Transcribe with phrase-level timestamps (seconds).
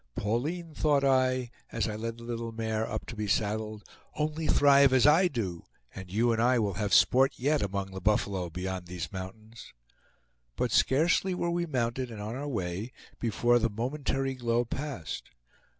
[0.15, 3.83] "Pauline," thought I, as I led the little mare up to be saddled,
[4.15, 8.01] "only thrive as I do, and you and I will have sport yet among the
[8.01, 9.73] buffalo beyond these mountains."
[10.55, 15.29] But scarcely were we mounted and on our way before the momentary glow passed.